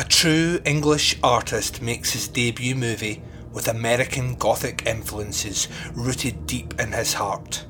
[0.00, 3.22] A true English artist makes his debut movie
[3.52, 7.66] with American Gothic influences rooted deep in his heart.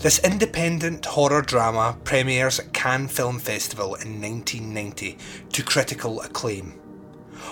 [0.00, 5.16] This independent horror drama premieres at Cannes Film Festival in 1990
[5.52, 6.72] to critical acclaim.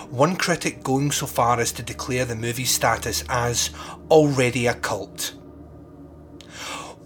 [0.09, 3.69] One critic going so far as to declare the movie's status as
[4.09, 5.33] already a cult.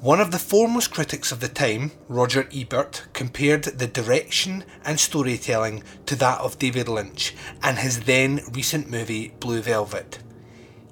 [0.05, 5.81] One of the foremost critics of the time, Roger Ebert, compared the direction and storytelling
[6.05, 10.19] to that of David Lynch and his then recent movie Blue Velvet.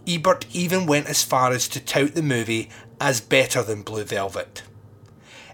[0.07, 4.63] Ebert even went as far as to tout the movie as better than Blue Velvet.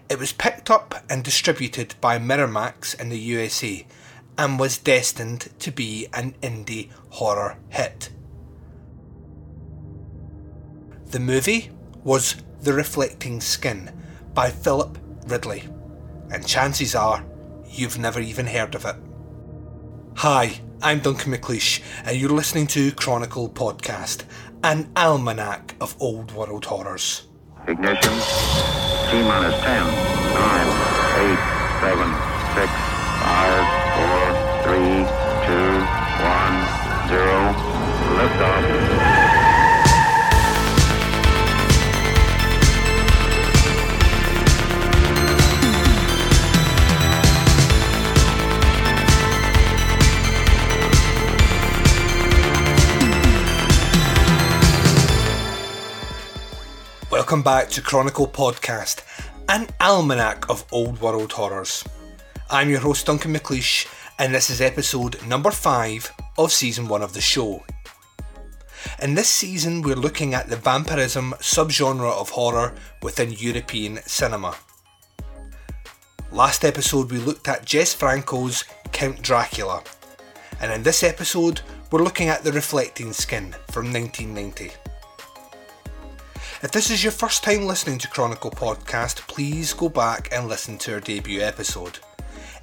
[0.08, 3.86] It was picked up and distributed by Miramax in the USA
[4.38, 8.08] and was destined to be an indie horror hit.
[11.08, 11.70] The movie
[12.02, 13.90] was the Reflecting Skin
[14.34, 15.66] by Philip Ridley,
[16.30, 17.24] and chances are
[17.66, 18.96] you've never even heard of it.
[20.16, 24.24] Hi, I'm Duncan McLeish, and you're listening to Chronicle Podcast,
[24.62, 27.28] an almanac of old world horrors.
[27.66, 28.12] Ignition.
[28.12, 29.86] T minus 10,
[30.34, 31.59] 9, 8,
[57.40, 59.02] Welcome back to Chronicle Podcast,
[59.48, 61.82] an almanac of old world horrors.
[62.50, 63.86] I'm your host Duncan McLeish,
[64.18, 67.64] and this is episode number 5 of season 1 of the show.
[69.00, 74.54] In this season, we're looking at the vampirism subgenre of horror within European cinema.
[76.30, 79.82] Last episode, we looked at Jess Franco's Count Dracula,
[80.60, 84.89] and in this episode, we're looking at The Reflecting Skin from 1990.
[86.62, 90.76] If this is your first time listening to Chronicle Podcast, please go back and listen
[90.78, 92.00] to our debut episode.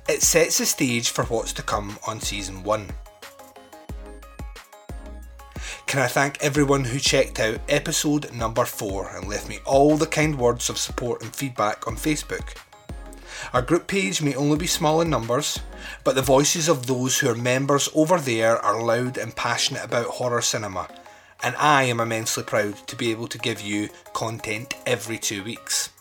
[0.07, 2.89] It sets the stage for what's to come on season 1.
[5.87, 10.05] Can I thank everyone who checked out episode number 4 and left me all the
[10.05, 12.55] kind words of support and feedback on Facebook?
[13.51, 15.59] Our group page may only be small in numbers,
[16.03, 20.05] but the voices of those who are members over there are loud and passionate about
[20.05, 20.87] horror cinema
[21.47, 25.91] and I am immensely proud to be able to give you content every two weeks.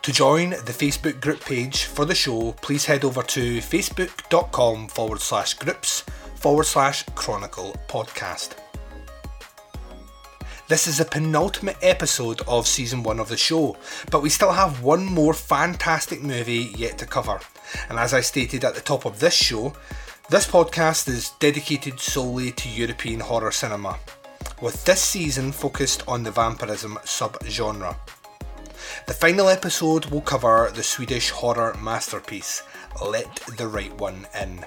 [0.00, 5.20] To join the Facebook group page for the show, please head over to facebook.com forward
[5.20, 6.00] slash groups
[6.36, 8.56] forward slash chronicle podcast.
[10.66, 13.76] This is the penultimate episode of season one of the show,
[14.10, 17.38] but we still have one more fantastic movie yet to cover.
[17.90, 19.74] And as I stated at the top of this show,
[20.30, 23.98] this podcast is dedicated solely to European horror cinema,
[24.62, 27.96] with this season focused on the vampirism subgenre.
[29.08, 32.62] The final episode will cover the Swedish horror masterpiece,
[33.04, 34.64] Let the Right One In.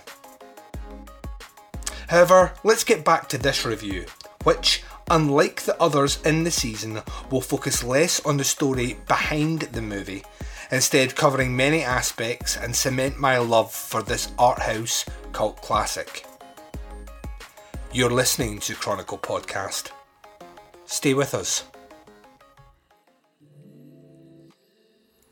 [2.09, 4.05] However, let's get back to this review,
[4.43, 7.01] which, unlike the others in the season,
[7.31, 10.23] will focus less on the story behind the movie
[10.71, 16.25] instead covering many aspects and cement my love for this art house cult classic.
[17.95, 19.91] You're listening to Chronicle Podcast.
[20.83, 21.63] Stay with us.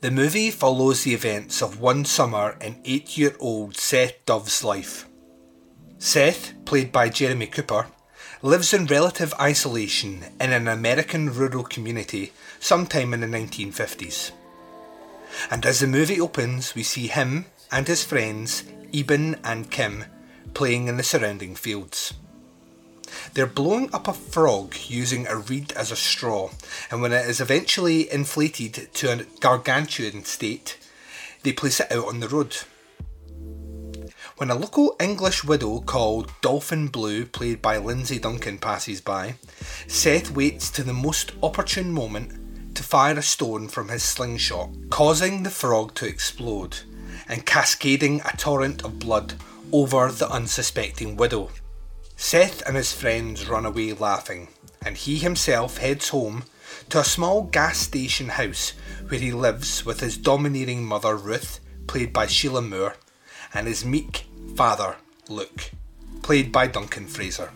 [0.00, 5.06] The movie follows the events of one summer in eight year old Seth Dove's life.
[5.98, 7.88] Seth, played by Jeremy Cooper,
[8.40, 14.30] lives in relative isolation in an American rural community sometime in the 1950s.
[15.50, 20.06] And as the movie opens, we see him and his friends, Eben and Kim,
[20.54, 22.14] playing in the surrounding fields.
[23.32, 26.50] They're blowing up a frog using a reed as a straw,
[26.90, 30.78] and when it is eventually inflated to a gargantuan state,
[31.42, 32.56] they place it out on the road.
[34.36, 39.36] When a local English widow called Dolphin Blue, played by Lindsay Duncan, passes by,
[39.86, 45.44] Seth waits to the most opportune moment to fire a stone from his slingshot, causing
[45.44, 46.78] the frog to explode
[47.28, 49.34] and cascading a torrent of blood
[49.72, 51.50] over the unsuspecting widow.
[52.16, 54.48] Seth and his friends run away laughing,
[54.84, 56.44] and he himself heads home
[56.90, 58.72] to a small gas station house
[59.08, 62.96] where he lives with his domineering mother Ruth, played by Sheila Moore,
[63.52, 64.26] and his meek
[64.56, 64.96] father
[65.28, 65.70] Luke,
[66.22, 67.50] played by Duncan Fraser.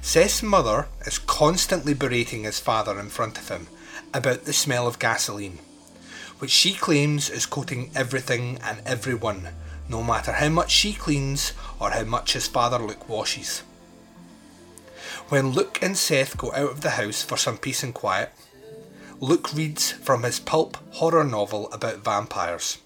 [0.00, 3.68] Seth's mother is constantly berating his father in front of him
[4.12, 5.58] about the smell of gasoline,
[6.38, 9.48] which she claims is coating everything and everyone,
[9.92, 13.58] no matter how much she cleans or how much his father Luke washes.
[15.28, 18.32] When Luke and Seth go out of the house for some peace and quiet,
[19.20, 22.78] Luke reads from his pulp horror novel about vampires.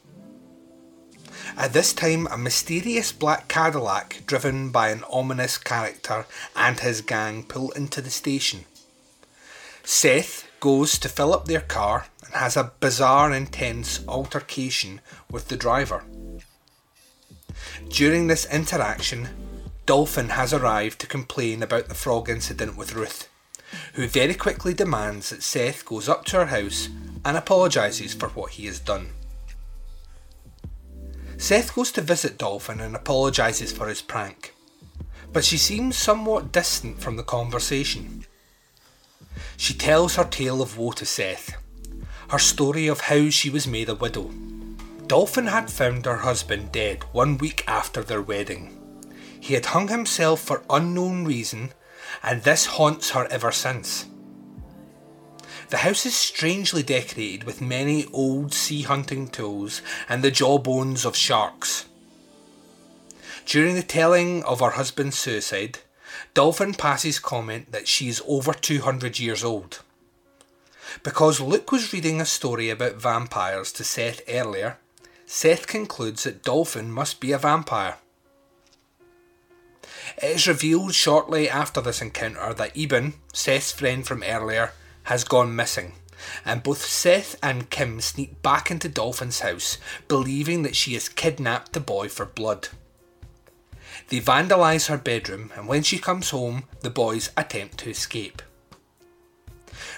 [1.57, 6.27] At this time, a mysterious black Cadillac driven by an ominous character
[6.57, 8.65] and his gang pull into the station.
[9.85, 15.01] Seth goes to fill up their car and has a bizarre, intense altercation
[15.31, 16.05] with the driver.
[17.89, 19.29] During this interaction,
[19.87, 23.29] Dolphin has arrived to complain about the frog incident with Ruth,
[23.95, 26.89] who very quickly demands that Seth goes up to her house
[27.25, 29.11] and apologises for what he has done.
[31.39, 34.55] Seth goes to visit Dolphin and apologises for his prank,
[35.33, 38.27] but she seems somewhat distant from the conversation.
[39.57, 41.57] She tells her tale of woe to Seth,
[42.31, 44.31] her story of how she was made a widow.
[45.07, 48.77] Dolphin had found her husband dead one week after their wedding.
[49.39, 51.73] He had hung himself for unknown reason,
[52.25, 54.07] and this haunts her ever since.
[55.69, 61.15] The house is strangely decorated with many old sea hunting tools and the jawbones of
[61.15, 61.87] sharks.
[63.45, 65.79] During the telling of her husband's suicide,
[66.35, 69.83] Dolphin passes comment that she is over 200 years old.
[71.05, 74.79] Because Luke was reading a story about vampires to Seth earlier,
[75.27, 77.97] Seth concludes that Dolphin must be a vampire.
[80.23, 84.73] It is revealed shortly after this encounter that Eben, Seth's friend from earlier,
[85.05, 85.93] has gone missing,
[86.45, 91.73] and both Seth and Kim sneak back into Dolphin's house, believing that she has kidnapped
[91.73, 92.69] the boy for blood.
[94.09, 98.43] They vandalise her bedroom, and when she comes home, the boys attempt to escape.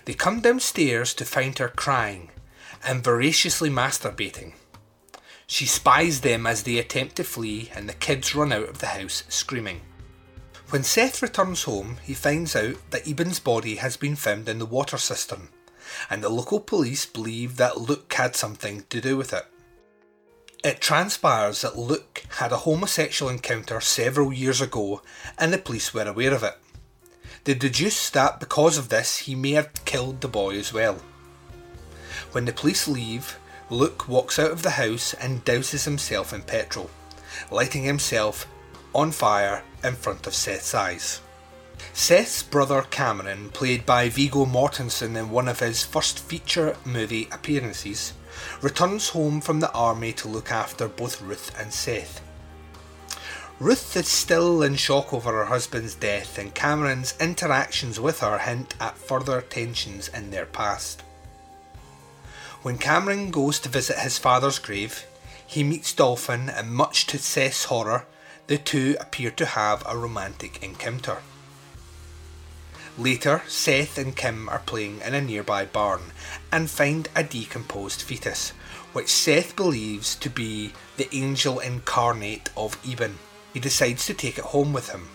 [0.06, 2.30] They come downstairs to find her crying
[2.82, 4.54] and voraciously masturbating.
[5.50, 8.86] She spies them as they attempt to flee, and the kids run out of the
[8.88, 9.80] house screaming.
[10.68, 14.66] When Seth returns home, he finds out that Eben's body has been found in the
[14.66, 15.48] water cistern,
[16.10, 19.46] and the local police believe that Luke had something to do with it.
[20.62, 25.00] It transpires that Luke had a homosexual encounter several years ago,
[25.38, 26.58] and the police were aware of it.
[27.44, 30.98] They deduce that because of this, he may have killed the boy as well.
[32.32, 33.38] When the police leave,
[33.70, 36.90] Luke walks out of the house and douses himself in petrol,
[37.50, 38.46] lighting himself
[38.94, 41.20] on fire in front of Seth's eyes.
[41.92, 48.14] Seth's brother Cameron, played by Viggo Mortensen in one of his first feature movie appearances,
[48.62, 52.22] returns home from the army to look after both Ruth and Seth.
[53.60, 58.74] Ruth is still in shock over her husband's death, and Cameron's interactions with her hint
[58.80, 61.02] at further tensions in their past.
[62.62, 65.06] When Cameron goes to visit his father's grave,
[65.46, 68.06] he meets Dolphin, and much to Seth's horror,
[68.48, 71.18] the two appear to have a romantic encounter.
[72.98, 76.10] Later, Seth and Kim are playing in a nearby barn
[76.50, 78.50] and find a decomposed fetus,
[78.92, 83.18] which Seth believes to be the angel incarnate of Eben.
[83.54, 85.08] He decides to take it home with him.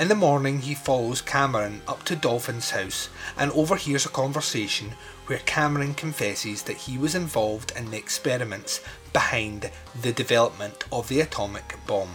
[0.00, 4.94] In the morning, he follows Cameron up to Dolphin's house and overhears a conversation
[5.26, 8.80] where Cameron confesses that he was involved in the experiments
[9.12, 9.70] behind
[10.00, 12.14] the development of the atomic bomb.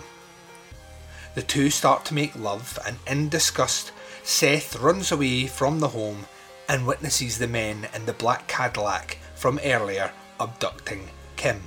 [1.35, 3.91] The two start to make love, and in disgust,
[4.23, 6.25] Seth runs away from the home
[6.67, 11.61] and witnesses the men in the black Cadillac from earlier abducting Kim.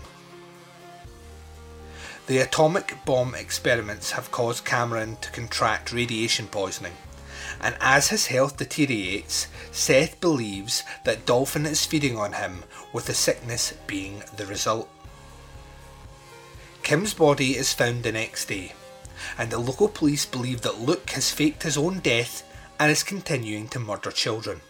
[2.29, 6.93] The atomic bomb experiments have caused Cameron to contract radiation poisoning,
[7.59, 13.15] and as his health deteriorates, Seth believes that Dolphin is feeding on him, with the
[13.15, 14.91] sickness being the result.
[16.83, 18.75] Kim's body is found the next day,
[19.39, 22.43] and the local police believe that Luke has faked his own death
[22.79, 24.61] and is continuing to murder children.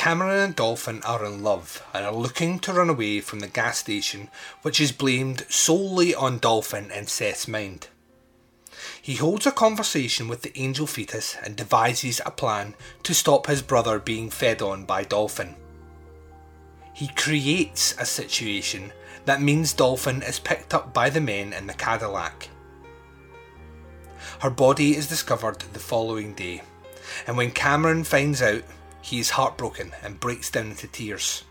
[0.00, 3.76] Cameron and Dolphin are in love and are looking to run away from the gas
[3.76, 4.30] station,
[4.62, 7.88] which is blamed solely on Dolphin and Seth's mind.
[9.02, 13.60] He holds a conversation with the angel fetus and devises a plan to stop his
[13.60, 15.54] brother being fed on by Dolphin.
[16.94, 18.92] He creates a situation
[19.26, 22.48] that means Dolphin is picked up by the men in the Cadillac.
[24.38, 26.62] Her body is discovered the following day,
[27.26, 28.62] and when Cameron finds out,
[29.02, 31.44] he is heartbroken and breaks down into tears.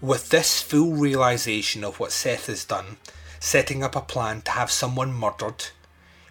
[0.00, 2.98] With this full realization of what Seth has done,
[3.40, 5.66] setting up a plan to have someone murdered,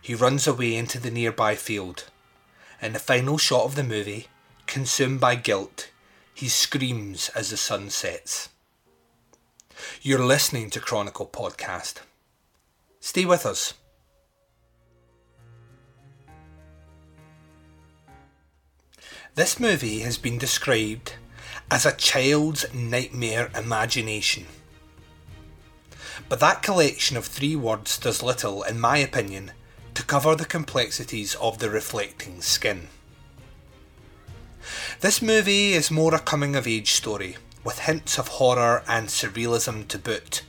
[0.01, 2.05] he runs away into the nearby field.
[2.81, 4.27] In the final shot of the movie,
[4.67, 5.89] consumed by guilt,
[6.33, 8.49] he screams as the sun sets.
[10.01, 11.95] You're listening to Chronicle Podcast.
[12.99, 13.73] Stay with us.
[19.37, 21.13] This movie has been described
[21.69, 24.47] as a child's nightmare imagination.
[26.27, 29.51] But that collection of three words does little, in my opinion,
[29.93, 32.87] to cover the complexities of the reflecting skin.
[35.01, 39.87] This movie is more a coming of age story, with hints of horror and surrealism
[39.89, 40.41] to boot.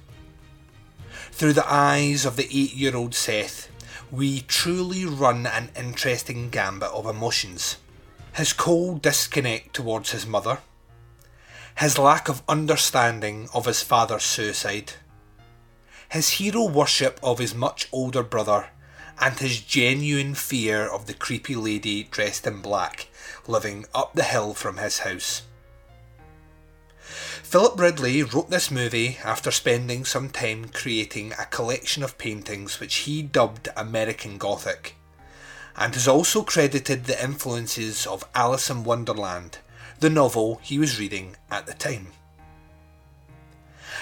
[1.30, 3.68] Through the eyes of the eight year old Seth,
[4.11, 7.76] we truly run an interesting gambit of emotions.
[8.38, 10.59] His cold disconnect towards his mother,
[11.78, 14.92] his lack of understanding of his father's suicide,
[16.09, 18.68] his hero worship of his much older brother,
[19.21, 23.09] and his genuine fear of the creepy lady dressed in black
[23.49, 25.42] living up the hill from his house.
[27.42, 32.99] Philip Ridley wrote this movie after spending some time creating a collection of paintings which
[32.99, 34.95] he dubbed American Gothic,
[35.78, 39.58] and has also credited the influences of Alice in Wonderland,
[40.00, 42.08] the novel he was reading at the time.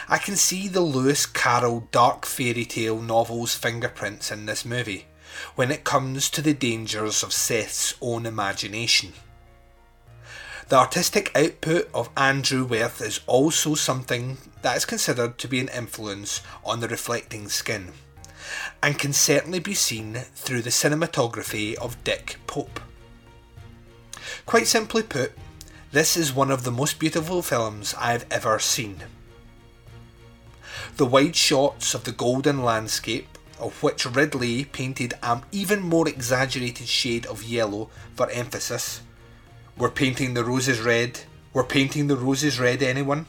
[0.09, 5.07] I can see the Lewis Carroll dark fairy tale novel's fingerprints in this movie
[5.55, 9.13] when it comes to the dangers of Seth's own imagination.
[10.69, 15.69] The artistic output of Andrew Wyeth is also something that is considered to be an
[15.69, 17.93] influence on the reflecting skin,
[18.83, 22.81] and can certainly be seen through the cinematography of Dick Pope.
[24.45, 25.33] Quite simply put,
[25.93, 29.03] this is one of the most beautiful films I've ever seen.
[30.97, 36.89] The wide shots of the golden landscape, of which Ridley painted an even more exaggerated
[36.89, 39.01] shade of yellow for emphasis,
[39.79, 41.21] we're painting the roses red.
[41.53, 43.27] We're painting the roses red, anyone?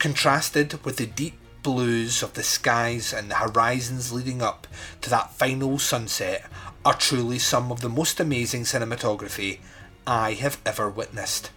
[0.00, 4.66] Contrasted with the deep blues of the skies and the horizons leading up
[5.00, 6.44] to that final sunset
[6.84, 9.58] are truly some of the most amazing cinematography
[10.06, 11.50] I have ever witnessed.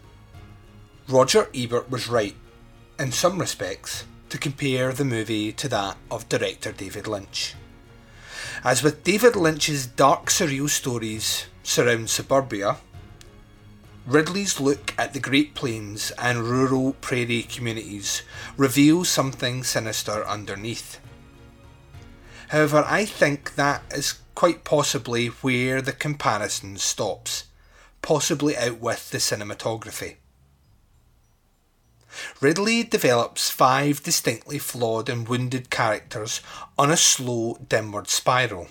[1.07, 2.35] Roger Ebert was right,
[2.99, 7.55] in some respects, to compare the movie to that of director David Lynch.
[8.63, 12.77] As with David Lynch's dark surreal stories surround suburbia,
[14.05, 18.23] Ridley's look at the Great Plains and rural prairie communities
[18.57, 20.99] reveals something sinister underneath.
[22.49, 27.45] However, I think that is quite possibly where the comparison stops,
[28.01, 30.17] possibly out with the cinematography.
[32.41, 36.41] Ridley develops five distinctly flawed and wounded characters
[36.77, 38.67] on a slow downward spiral.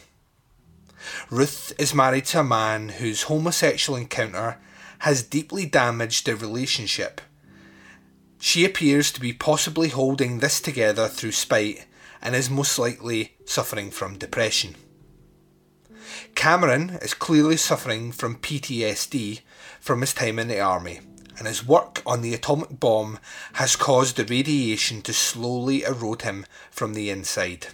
[1.30, 4.58] Ruth is married to a man whose homosexual encounter
[5.02, 7.20] has deeply damaged their relationship.
[8.38, 11.86] She appears to be possibly holding this together through spite
[12.22, 14.76] and is most likely suffering from depression.
[16.36, 19.40] Cameron is clearly suffering from PTSD
[19.80, 21.00] from his time in the army,
[21.36, 23.18] and his work on the atomic bomb
[23.54, 27.66] has caused the radiation to slowly erode him from the inside.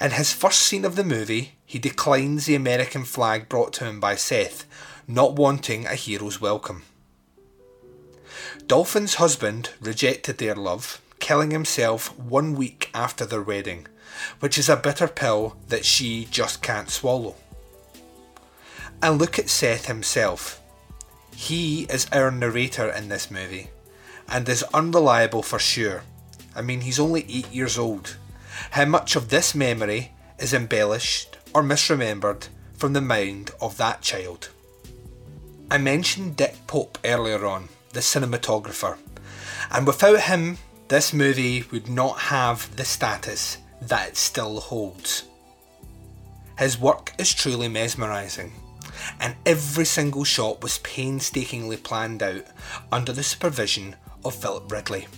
[0.00, 4.00] In his first scene of the movie, he declines the American flag brought to him
[4.00, 4.64] by Seth,
[5.08, 6.82] not wanting a hero's welcome.
[8.66, 13.86] Dolphin's husband rejected their love, killing himself one week after their wedding,
[14.40, 17.36] which is a bitter pill that she just can't swallow.
[19.02, 20.60] And look at Seth himself.
[21.34, 23.70] He is our narrator in this movie,
[24.28, 26.02] and is unreliable for sure.
[26.54, 28.16] I mean, he's only 8 years old.
[28.70, 34.48] How much of this memory is embellished or misremembered from the mind of that child?
[35.68, 38.98] I mentioned Dick Pope earlier on, the cinematographer,
[39.72, 45.24] and without him, this movie would not have the status that it still holds.
[46.56, 48.52] His work is truly mesmerising,
[49.18, 52.44] and every single shot was painstakingly planned out
[52.92, 55.08] under the supervision of Philip Ridley.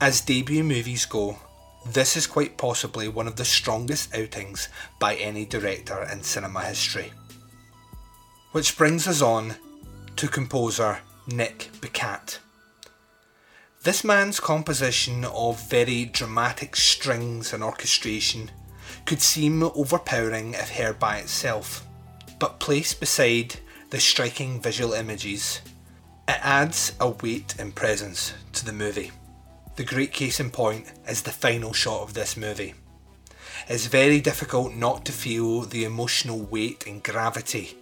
[0.00, 1.38] As debut movies go,
[1.86, 4.68] this is quite possibly one of the strongest outings
[4.98, 7.12] by any director in cinema history.
[8.52, 9.56] Which brings us on
[10.16, 12.38] to composer Nick Bicât.
[13.82, 18.50] This man's composition of very dramatic strings and orchestration
[19.04, 21.84] could seem overpowering if heard by itself,
[22.38, 23.56] but placed beside
[23.90, 25.60] the striking visual images,
[26.26, 29.12] it adds a weight and presence to the movie.
[29.76, 32.72] The great case in point is the final shot of this movie.
[33.68, 37.77] It's very difficult not to feel the emotional weight and gravity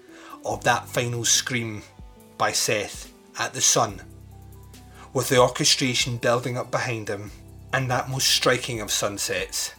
[0.46, 1.82] of that final scream
[2.38, 4.00] by Seth at the sun,
[5.12, 7.30] with the orchestration building up behind him,
[7.72, 9.72] and that most striking of sunsets.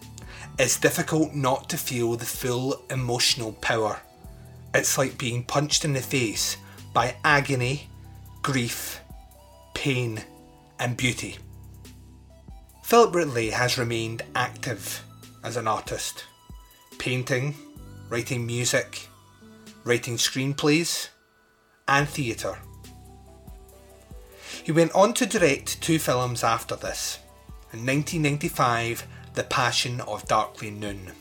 [0.59, 3.99] it's difficult not to feel the full emotional power.
[4.73, 6.57] It's like being punched in the face
[6.93, 7.87] by agony,
[8.41, 8.99] grief,
[9.73, 10.23] pain,
[10.79, 11.37] and beauty.
[12.83, 15.03] Philip Ridley has remained active
[15.43, 16.25] as an artist,
[16.97, 17.53] painting,
[18.09, 19.07] writing music,
[19.87, 21.07] writing screenplays,
[21.87, 22.57] and theatre.
[24.63, 27.19] He went on to direct two films after this.
[27.71, 31.11] In 1995, The Passion of Darkly Noon.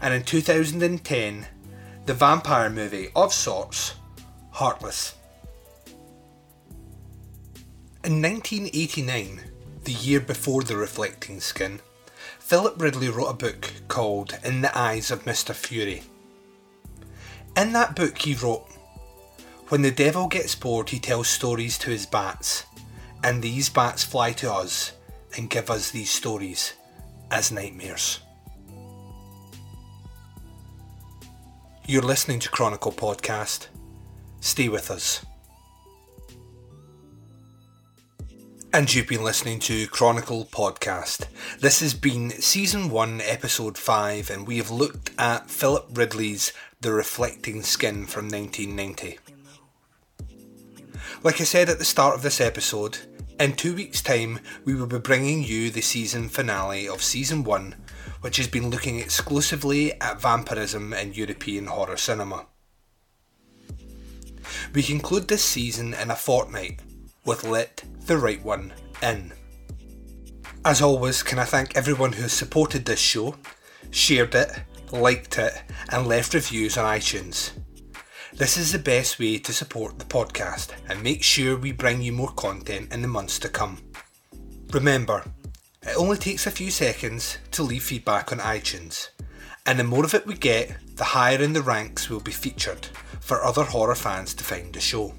[0.00, 1.46] And in 2010,
[2.06, 3.94] the vampire movie of sorts,
[4.52, 5.14] Heartless.
[8.02, 9.40] In 1989,
[9.84, 11.80] the year before The Reflecting Skin,
[12.38, 15.54] Philip Ridley wrote a book called In the Eyes of Mr.
[15.54, 16.02] Fury.
[17.58, 18.68] In that book, he wrote
[19.68, 22.64] When the devil gets bored, he tells stories to his bats,
[23.24, 24.92] and these bats fly to us
[25.36, 26.74] and give us these stories
[27.32, 28.20] as nightmares.
[31.84, 33.66] You're listening to Chronicle Podcast.
[34.40, 35.26] Stay with us.
[38.70, 41.24] And you've been listening to Chronicle Podcast.
[41.58, 46.92] This has been Season 1, Episode 5, and we have looked at Philip Ridley's The
[46.92, 49.18] Reflecting Skin from 1990.
[51.22, 52.98] Like I said at the start of this episode,
[53.40, 57.74] in two weeks' time we will be bringing you the season finale of Season 1,
[58.20, 62.44] which has been looking exclusively at vampirism in European horror cinema.
[64.74, 66.80] We conclude this season in a fortnight
[67.28, 69.34] with Let the Right One In.
[70.64, 73.36] As always, can I thank everyone who has supported this show,
[73.90, 74.50] shared it,
[74.92, 75.52] liked it,
[75.90, 77.50] and left reviews on iTunes.
[78.32, 82.12] This is the best way to support the podcast and make sure we bring you
[82.12, 83.76] more content in the months to come.
[84.72, 85.22] Remember,
[85.82, 89.10] it only takes a few seconds to leave feedback on iTunes,
[89.66, 92.86] and the more of it we get, the higher in the ranks we'll be featured
[93.20, 95.12] for other horror fans to find the show.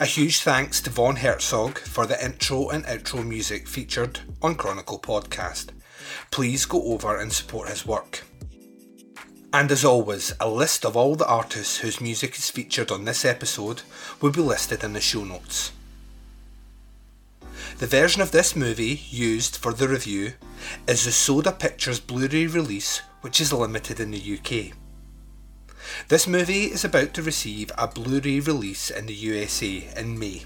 [0.00, 4.98] A huge thanks to Von Herzog for the intro and outro music featured on Chronicle
[4.98, 5.72] Podcast.
[6.30, 8.24] Please go over and support his work.
[9.52, 13.26] And as always, a list of all the artists whose music is featured on this
[13.26, 13.82] episode
[14.22, 15.70] will be listed in the show notes.
[17.76, 20.32] The version of this movie used for the review
[20.88, 24.74] is the Soda Pictures Blu ray release, which is limited in the UK.
[26.08, 30.44] This movie is about to receive a Blu ray release in the USA in May.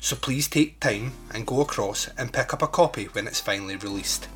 [0.00, 3.76] So please take time and go across and pick up a copy when it's finally
[3.76, 4.28] released.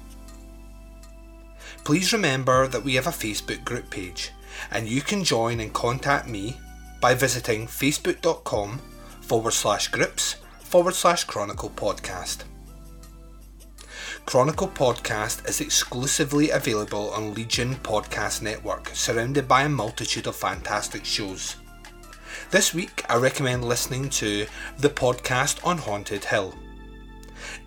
[1.84, 4.30] Please remember that we have a Facebook group page
[4.70, 6.56] and you can join and contact me
[7.00, 8.78] by visiting facebook.com
[9.20, 12.44] forward slash groups forward slash chronicle podcast.
[14.24, 21.04] Chronicle Podcast is exclusively available on Legion Podcast Network, surrounded by a multitude of fantastic
[21.04, 21.56] shows.
[22.50, 24.46] This week, I recommend listening to
[24.78, 26.54] the podcast on Haunted Hill.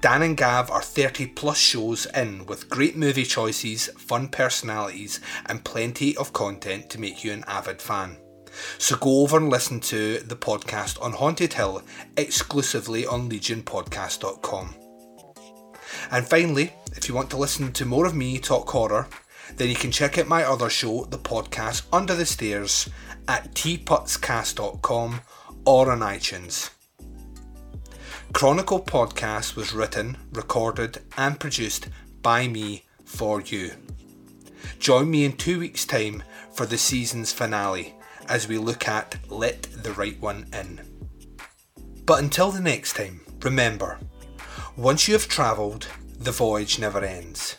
[0.01, 5.63] Dan and Gav are 30 plus shows in with great movie choices, fun personalities, and
[5.63, 8.17] plenty of content to make you an avid fan.
[8.77, 11.83] So go over and listen to the podcast on Haunted Hill
[12.15, 14.84] exclusively on legionpodcast.com.
[16.11, 19.07] And finally, if you want to listen to more of me talk horror,
[19.57, 22.89] then you can check out my other show, the podcast Under the Stairs,
[23.27, 25.21] at tputscast.com
[25.65, 26.69] or on iTunes.
[28.33, 31.87] Chronicle Podcast was written, recorded, and produced
[32.21, 33.71] by me for you.
[34.79, 37.95] Join me in two weeks' time for the season's finale
[38.27, 40.81] as we look at Let the Right One In.
[42.05, 43.99] But until the next time, remember
[44.77, 45.87] once you have travelled,
[46.19, 47.57] the voyage never ends,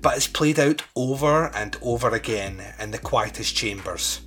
[0.00, 4.20] but is played out over and over again in the quietest chambers.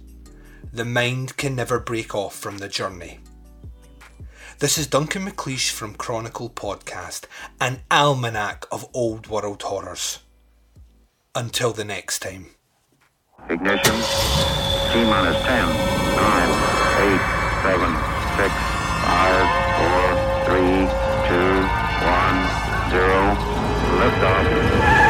[0.71, 3.19] The mind can never break off from the journey.
[4.60, 7.26] This is Duncan McLeish from Chronicle Podcast,
[7.60, 10.19] an almanac of old world horrors.
[11.34, 12.47] Until the next time.
[13.50, 13.95] Ignition.
[14.91, 15.78] T minus 10, 9,
[17.08, 17.21] 8,
[17.63, 17.93] 7,
[18.38, 18.54] 6,
[19.06, 20.06] 5, 4,
[22.89, 23.36] zero,
[24.00, 25.06] lift off.